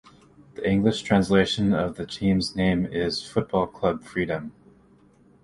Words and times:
The 0.55 0.67
English 0.67 1.03
translation 1.03 1.73
of 1.75 1.95
the 1.95 2.07
team's 2.07 2.55
name 2.55 2.87
is 2.87 3.21
"Football 3.21 3.67
Club 3.67 4.01
Freedom". 4.03 4.51